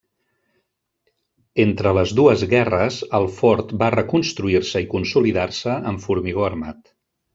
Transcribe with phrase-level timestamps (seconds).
[1.63, 6.83] Entre les dues guerres, el fort va reconstruir-se i consolidar-se amb formigó armat.